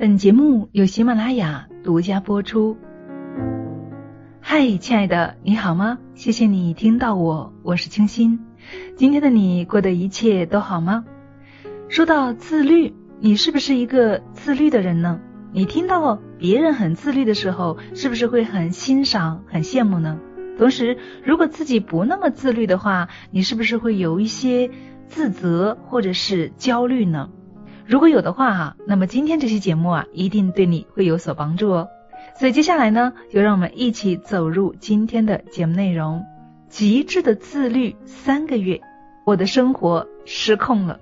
[0.00, 2.78] 本节目由喜马拉雅独家播出。
[4.40, 5.98] 嗨，亲爱的，你好吗？
[6.14, 8.40] 谢谢你听到我，我是清新。
[8.96, 11.04] 今天的你过得一切都好吗？
[11.90, 15.20] 说到自律，你是不是一个自律的人呢？
[15.52, 20.18] 你听到别人很自律的时候，是不是会很欣赏、很羡慕呢？
[20.56, 24.70] 同时，如果自己不那么自律的话，你是不是会有一些
[25.08, 27.28] 自责或者是焦虑呢？
[27.90, 31.88] 如果有的话哈，那么今天这期节目啊，一定对你会有所帮助哦。
[32.38, 36.24] 所以接下来呢，就让我们一起走入今天的节目内容：
[36.68, 38.80] 极致的自律三个月，
[39.26, 41.00] 我的生活失控了。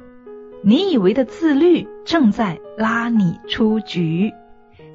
[0.62, 4.32] 你以为的自律正在拉你出局。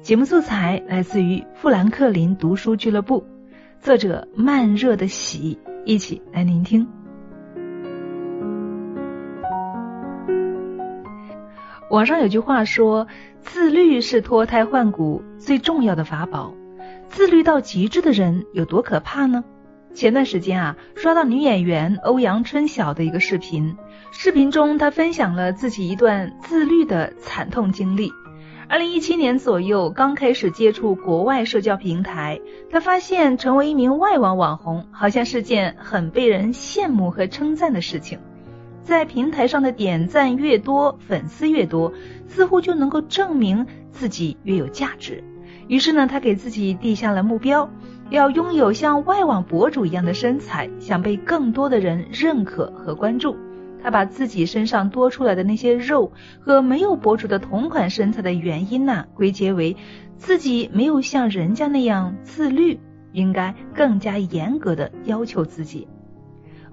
[0.02, 3.24] 节目素材来自于富兰克林读书俱乐部，
[3.80, 7.03] 作者慢热的喜，一起来聆听。
[11.90, 13.06] 网上有句话说，
[13.42, 16.54] 自律是脱胎换骨最重要的法宝。
[17.08, 19.44] 自律到极致的人有多可怕呢？
[19.94, 23.76] 前段时间啊，刷到女演员欧阳春晓的一个视频，
[24.10, 28.10] 视频中她分享了自己一段自律的惨痛经历。
[28.66, 38.18] 二零一七年左右，刚开始接触国外社交平台，她发现成为一名外网网红，好像是件很被人羡慕和称赞的事情。
[38.84, 41.92] 在平台上的点赞越多，粉丝越多，
[42.28, 45.24] 似乎就能够证明自己越有价值。
[45.66, 47.70] 于是呢，他给自己定下了目标，
[48.10, 53.34] 要拥有像外网博主一样的身材，想被更多的人认可和关注。
[53.82, 59.76] 他把自己身上多出来的那些肉和没有博主的同款身材的原因呢，归结为
[60.18, 62.78] 自己没有像人家那样自律，
[63.12, 65.88] 应该更加严格的要求自己。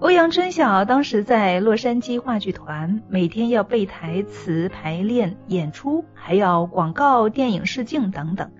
[0.02, 8.52] 欧阳春晓当时在洛杉矶话剧团，每天要背台词、排练、演出，还要广告、电影试镜等等。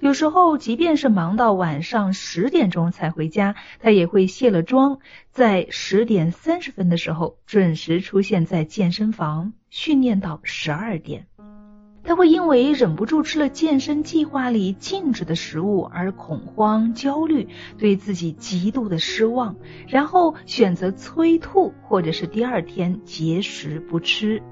[0.00, 4.98] 有时候，即便是忙到晚上十点钟才回家，他也会卸了妆，
[5.30, 11.28] 在十点三十分的时候准时出现在健身房训练到十二点。
[12.10, 17.46] 他会因为忍不住吃了健身计划里禁止的食物而恐慌、焦虑，
[17.78, 19.54] 对自己极度的失望，
[19.86, 24.42] 然后选择催吐，或者是第二天节食不吃。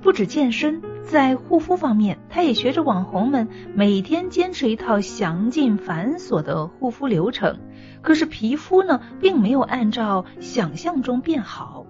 [0.00, 7.58] 不止健身，在护肤方面，他也学着网红们每天坚持一套详尽繁琐的护肤流程。
[8.00, 11.84] 可是皮肤呢，并没有按照想象中变好。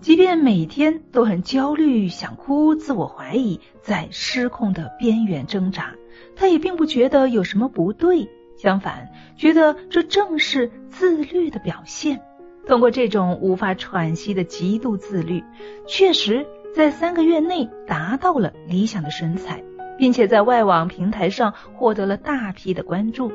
[0.00, 5.94] 即便每天都很焦虑、想哭、自我怀疑，在失控的边缘挣扎，
[6.36, 12.20] 他也并不觉得有什么不对，相反，觉得这正是自律的表现。
[12.66, 15.42] 通过这种无法喘息的极度自律，
[15.86, 19.64] 确实在三个月内达到了理想的身材，
[19.98, 23.32] 并且在外网平台上获得了大批的关注。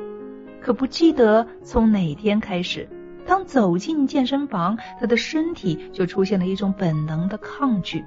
[0.60, 2.88] 可不记得从哪天开始。
[3.26, 8.04] 当走进健身房，他的身体就出现了一种本能的抗拒，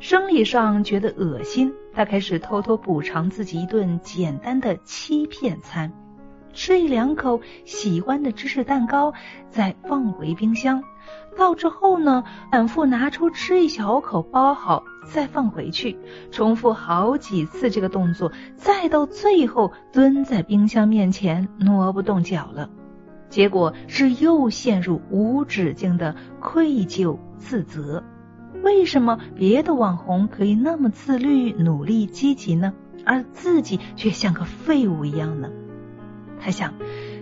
[0.00, 1.72] 生理上觉得恶心。
[1.92, 5.92] 他开始偷偷补偿自己一顿简单的欺骗餐，
[6.52, 9.14] 吃一两口喜欢的芝士蛋糕，
[9.48, 10.82] 再放回冰箱。
[11.36, 15.96] 到之后呢，反复拿出吃一小口，包好再放回去，
[16.30, 22.68] 重复好几次这个动作，再到最后蹲在冰箱面前挪不动脚了。
[23.28, 28.02] 结果是又陷入无止境的愧疚自责。
[28.62, 32.72] 为什么别的网红可以那么自律、努力、积极呢？
[33.04, 35.48] 而自己却像个废物一样呢？
[36.40, 36.74] 他想，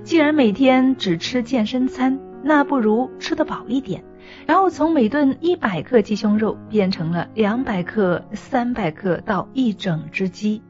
[0.02, 4.04] 既然每天只吃健身餐，那不如吃得饱一点，
[4.46, 10.62] 然后从每顿一百克鸡胸肉变成了两百克、三百克到一整只鸡。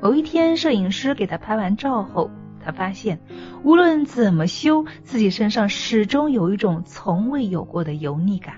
[0.00, 2.30] 某一天，摄影师给他拍完照后。
[2.66, 3.20] 他发现，
[3.62, 8.56] 无论怎么修，自己身上始终有一种从未有过的油腻感，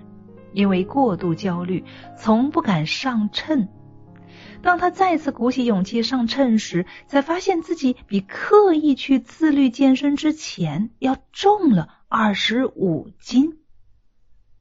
[0.55, 1.85] 因为过度焦虑，
[2.17, 3.69] 从不敢上秤。
[4.63, 13.59] 当他再次鼓起勇气上称时，才发现自己比刻意去自律健身之前要重了二十五斤。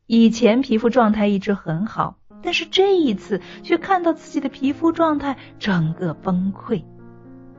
[0.08, 6.84] 以前皮肤状态一直很好，但是这一次却看到自己的皮肤状态整个崩溃。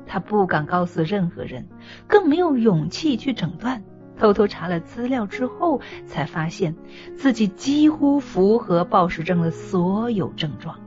[0.09, 1.69] 他不敢告诉任何人，
[2.09, 3.85] 更没有勇气去诊断。
[4.19, 6.75] 偷偷查了资料之后，才发现
[7.15, 10.81] 自己几乎符合暴食症的所有症状。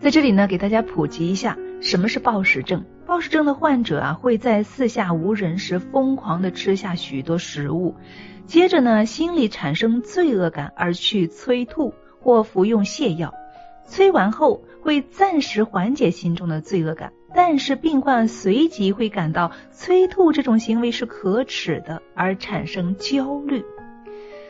[0.00, 2.84] 在这里呢，给大家普及一下什么是暴食症。
[3.06, 7.94] 暴食症的患者啊，会在四下无人时疯狂的吃下许多食物，
[8.46, 13.34] 接着呢，心里产生罪恶感而去催吐或服用泻药。
[13.84, 23.64] 催完后，会暂时缓解心中的罪恶感，但是病患随即会感到催吐这种行为是可耻的，而产生焦虑，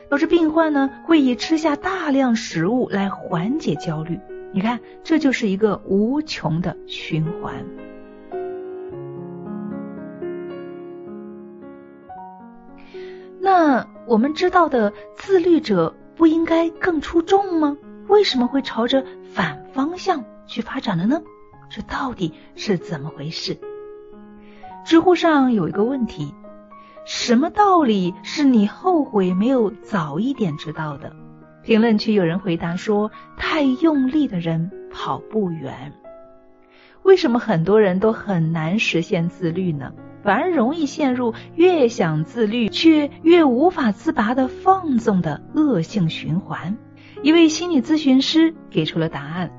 [0.09, 4.19] 导致病患呢会以吃下大量食物来缓解焦虑。
[4.53, 7.65] 你看，这就是一个无穷的循环。
[13.39, 17.77] 那我们知道的自律者不应该更出众吗？
[18.09, 21.23] 为什么会朝着反方向去发展了呢？
[21.71, 23.57] 这到底是怎么回事？
[24.85, 26.35] 知乎上有一个问题：
[27.07, 31.15] 什么道理是你后悔没有早一点知道的？
[31.63, 35.93] 评论区有人回答说：“太用力的人跑不远。”
[37.05, 39.93] 为什么很多人都很难实现自律呢？
[40.23, 46.77] 反而容易陷入越想自律却越无法自拔的放纵的恶性循环。
[47.23, 49.51] 一位心理咨询师给出了答案。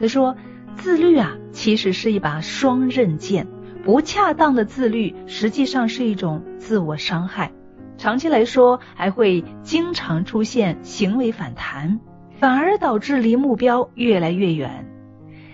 [0.00, 0.36] 他说
[0.76, 3.46] ：“自律啊，其实是一把双刃剑。
[3.84, 7.52] 不恰当的自律实际上是一种自我伤害。”
[7.98, 11.98] 长期来说，还会经常出现行为反弹，
[12.38, 14.86] 反而导致离目标越来越远。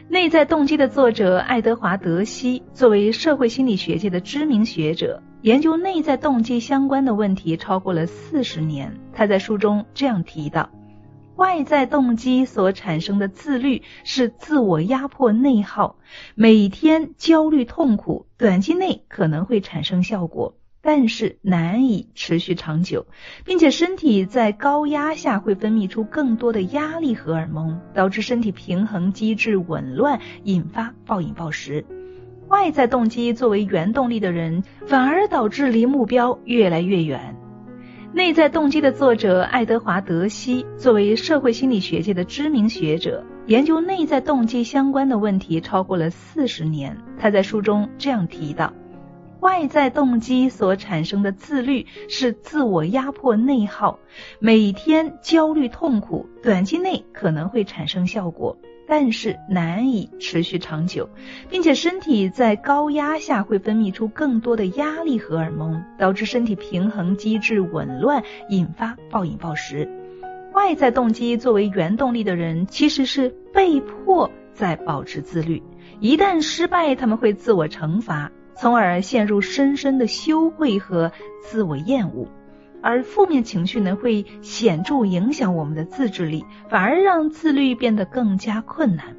[0.09, 8.99] 内在动机的作者爱德华·德西作为社会心理学界的知名学者，研究内在动机相关的问题超过了四十年。
[9.15, 10.69] 他在书中这样提到：
[11.37, 15.97] 外在动机所产生的自律是自我压迫内耗，
[16.35, 20.57] 每天焦虑痛苦，短期内可能会产生效果。
[20.85, 23.07] 但是难以持续长久，
[23.45, 31.87] 并且身体在高压下会分泌出更多的压力荷尔蒙，导致身体平衡机制紊乱，引发暴饮暴食。
[32.49, 37.37] 外在动机作为原动力的人，反而导致离目标越来越远。
[38.15, 46.99] 内在动机的作者爱德华·德西作为社会心理学界的知名学者，研究内在动机相关的问题超过了四十年。
[47.19, 48.75] 他在书中这样提到。
[49.41, 53.99] 外在动机所产生的自律是自我压迫内耗，
[54.39, 58.59] 每天焦虑痛苦，短期内可能会产生效果，
[58.95, 61.09] 但是难以持续长久，
[61.49, 69.89] 并且身体在高压下会分泌出更多的压力荷尔蒙，导致身体平衡机制紊乱，引发暴饮暴食。
[70.53, 75.63] 外在动机作为原动力的人，其实是被迫在保持自律，
[75.99, 78.31] 一旦失败，他们会自我惩罚。
[78.55, 82.29] 从而陷入深深的羞愧和自我厌恶，
[82.83, 89.17] 而负面情绪呢会显著影响我们的自制力，反而让自律变得更加困难。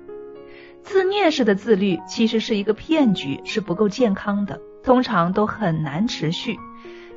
[0.83, 6.60] 自虐式的自律其实是一个骗局，是不够健康的，通常都很难持续。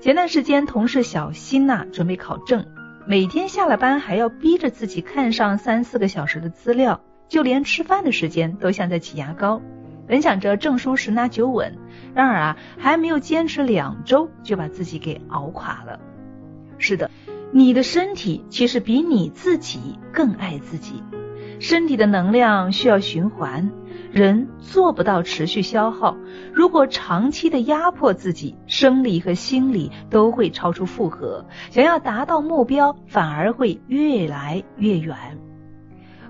[0.01, 2.65] 前段时间，同事小新呐准备考证，
[3.07, 9.61] 每天下了班还要逼着自己看上三四个小时的资料，就连吃饭的时间都像在挤牙膏。
[10.07, 11.77] 本想着证书十拿九稳，
[12.15, 15.99] 然而啊，还没有坚持两周就把自己给熬垮了。
[16.79, 17.11] 是的，
[17.53, 21.03] 你的身体其实比你自己更爱自己。
[21.59, 23.71] 身体的能量需要循环，
[24.13, 26.15] 人做不到持续消耗。
[26.53, 35.17] 如果长期的压迫自己，生理和心理都会超出负荷，想要达到目标，反而会越来越远。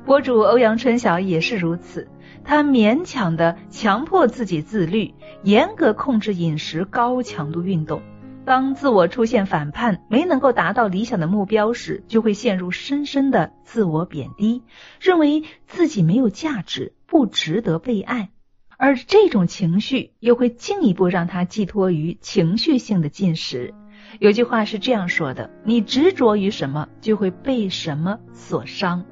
[0.04, 2.06] 博主欧阳春晓也是如此。
[2.44, 5.12] 他勉强的强迫自己自律，
[5.42, 8.00] 严格控制饮食，高强度运动。
[8.46, 14.62] 当自我出现反叛，没能够达到理想的目标时，就会陷入深深的自我贬低，
[15.00, 18.30] 认为自己没有价值，不值得被爱。
[18.76, 23.74] 而这种情绪又会进一步让他寄托于情绪性的进食。
[24.20, 29.04] 有句话是这样说的：你执着于什么，就会被什么所伤。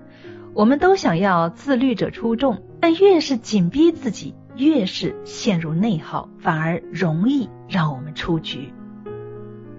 [0.52, 2.62] 我们都想要自律者出众。
[2.80, 8.72] 但越是紧逼自己，越是陷入内耗，反而容易让我们出局。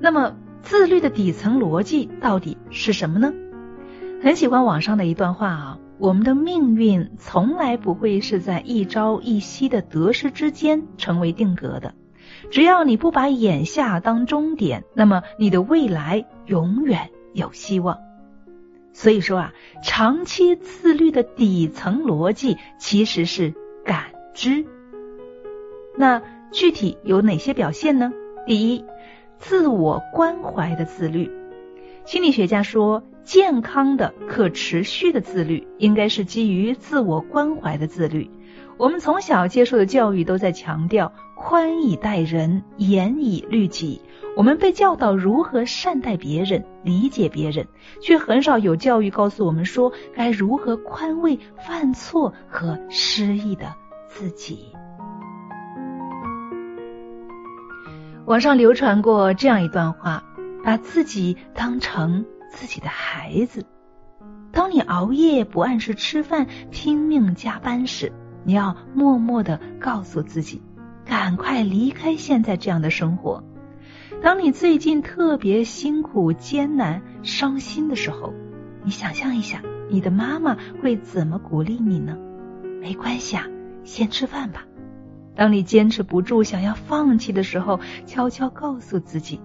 [0.06, 3.34] 那么，自律的底层逻辑到底是什么呢？
[4.22, 11.96] 很喜欢网上的一段话啊，我们的命运从来不会是在一朝一夕的得失之间成为定格的。
[12.52, 17.98] 只要你不把眼下当终点，那么你的未来永远有希望。
[18.94, 24.04] 所以说啊，长期自律的底层逻辑其实是感
[24.36, 24.68] 知。
[25.98, 26.22] 那
[26.52, 28.14] 具体有哪些表现呢？
[28.46, 28.86] 第一，
[29.38, 31.32] 自我关怀的自律。
[32.06, 38.30] 心理学家说，健康的、可持续的自律，应该是基于自我关怀的自律。
[38.78, 44.02] 我们从小接受的教育都在强调宽以待人，严以律己。
[44.36, 47.66] 我们被教导如何善待别人、理解别人，
[48.02, 53.74] 却很少有教育告诉我们说该如何宽慰犯错和失意的
[54.10, 54.74] 自己。
[58.26, 60.24] 网上流传过这样一段话：
[60.64, 63.64] 把自己当成自己的孩子。
[64.52, 68.12] 当你熬夜不按时吃饭、拼命加班时，
[68.44, 70.64] 你要默默的告诉自己，
[71.06, 73.44] 赶快离开现在这样的生活。
[74.24, 78.34] 当你最近特别辛苦、艰难、伤心的时候，
[78.84, 82.18] 你想象一下，你的妈妈会怎么鼓励你呢？
[82.82, 83.46] 没关系啊，
[83.84, 84.66] 先吃饭吧。
[85.36, 89.40] 当你坚持不住、想要放弃的时候，悄悄告诉自己，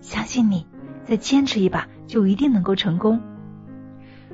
[0.00, 0.66] 相信你，
[1.04, 3.20] 再坚持一把，就一定能够成功。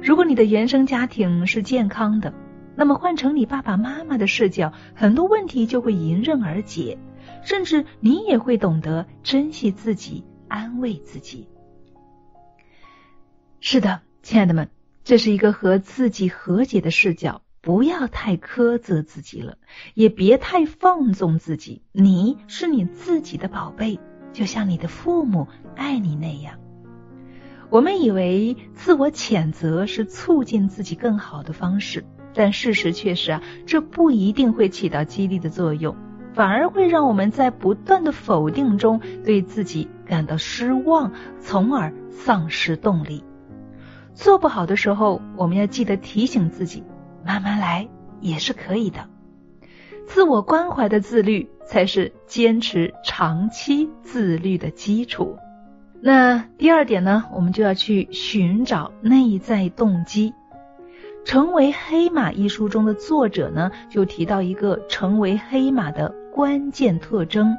[0.00, 2.32] 如果你的原生家庭是健康的，
[2.76, 6.96] 那么换成你爸爸妈妈的视角，很多问题就会迎刃而解。
[7.42, 11.48] 甚至你也会懂得珍惜自己，安慰自己。
[13.60, 14.70] 是的，亲爱的们，
[15.04, 17.42] 这是一个和自己和解的视角。
[17.60, 19.58] 不要太苛责自己了，
[19.94, 21.82] 也别太放纵自己。
[21.92, 23.98] 你是你自己的宝贝，
[24.32, 26.54] 就像你的父母爱你那样。
[27.70, 35.94] 我们以为自我谴责是促进自己更好的方式，但事实却是啊，这不一定会起到激励的作用。
[36.34, 43.24] 反而会让我们在不断的否定中对自己感到失望，从而丧失动力。
[44.14, 46.84] 做不好的时候，我们要记得提醒自己，
[47.28, 47.86] 慢慢来
[48.22, 49.06] 也是可以的。
[50.06, 55.36] 自我关怀的自律才是坚持长期自律的基础。
[56.00, 60.32] 那第二点呢，我们就要去寻找内在动机。
[61.26, 66.14] 成为黑马一书中的作者呢，就提到一个成为黑马的。
[66.32, 67.56] 关键特征，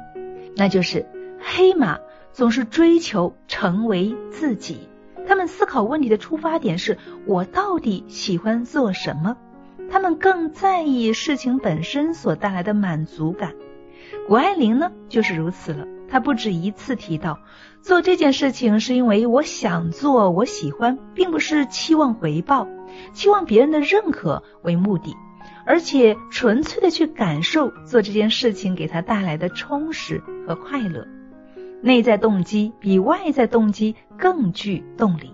[0.56, 1.06] 那就是
[1.38, 1.98] 黑马
[2.32, 4.88] 总是追求成为自己。
[5.28, 6.96] 他们思考问题的出发点是
[7.26, 9.36] 我到底喜欢做什么？
[9.90, 13.54] 他们更在意事情本身所带来的满足感。
[14.28, 15.86] 谷爱凌呢，就是如此了。
[16.08, 17.38] 她不止一次提到，
[17.82, 22.66] 做这件事情是因为我想做，我喜欢，并不是期望回报，
[23.12, 25.14] 期望别人的认可为目的。
[25.66, 31.06] 而且纯粹的去感受做这件事情给他带来的充实和快乐，
[31.80, 35.32] 内在动机比外在动机更具动力。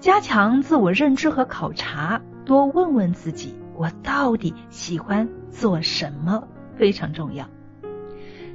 [0.00, 7.48] 加强自我认知和考察，多问问自己，我到底喜欢做什么，非常重要。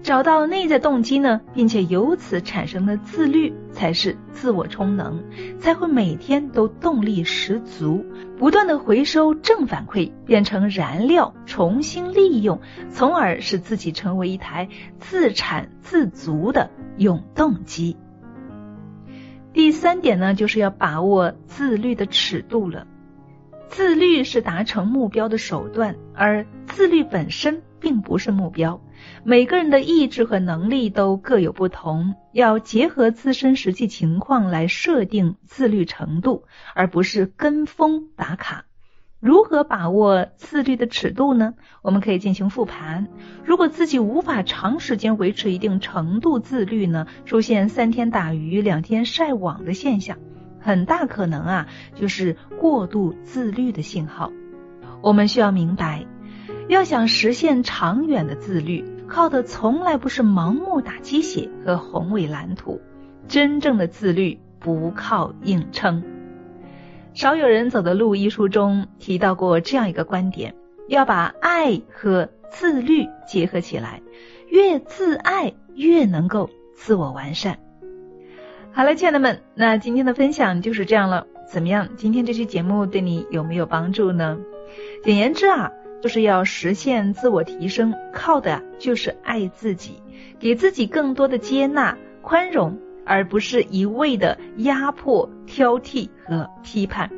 [0.04, 5.24] 找到内在动机呢，并且由此产生的自律，才是自我充能，
[5.60, 8.06] 才会每天都动力十足，
[8.38, 14.70] 不断的回收正反馈，变成燃料，重新利用，从而使自己成为一台
[15.00, 17.98] 自产自足的永动机。
[19.52, 22.86] 第三点呢，就是要把握自律的尺度了。
[23.70, 28.82] 自律是达成目标的手段，而自律本身并不是目标。
[29.24, 38.66] 每个人的意志和能力都各有不同，要结合自身实际情况来设定自律程度，而不是跟风打卡。
[39.20, 41.56] 如何把握自律的尺度呢？
[41.82, 43.08] 我们可以进行复盘。
[43.44, 50.18] 如果自己无法长时间维持一定程度自律呢，出现三天打鱼两天晒网的现象，
[50.68, 54.34] 很大可能啊就是过度自律的信号。
[55.02, 56.06] 我们需要明白。
[56.68, 62.82] 要想实现长远的自律，靠的从来不是盲目打鸡血和宏伟蓝图。
[63.30, 66.04] 真正的自律不靠硬撑。
[67.14, 70.54] 少有人走的路一书中提到过这样一个观点：
[70.90, 74.02] 要把爱和自律结合起来，
[74.50, 77.58] 越自爱越能够自我完善。
[78.78, 81.26] 好了，亲爱的们，那今天的分享就是这样了。
[81.52, 81.90] 怎么样？
[81.98, 84.38] 今天这期节目对你有没有帮助呢？
[85.04, 85.72] 简言之啊。
[86.00, 90.00] 就是要实现自我提升，靠的就是爱自己，
[90.40, 97.10] 给自己更多的接纳、宽容，而不是一味的压迫、挑剔和批判。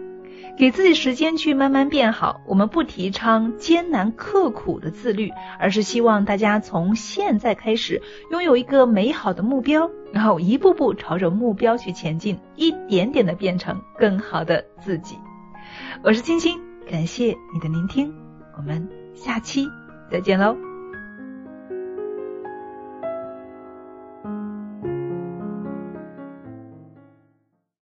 [0.60, 2.42] 给自己时间去慢慢变好。
[2.46, 15.18] 我们不提倡艰难刻苦的自律，而是希望大家从现在开始拥有一个美好的目标，然后一步步朝着目标去前进，一点点的变成更好的自己。
[16.04, 16.60] 我是青青，
[16.92, 18.13] 感谢你的聆听。
[18.58, 18.86] 我们
[19.16, 19.66] 下期
[20.12, 20.68] 再见喽。